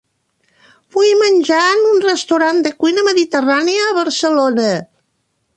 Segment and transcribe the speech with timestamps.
[0.95, 4.69] Vull menjar en un restaurant de cuina mediterrània a Barcelona.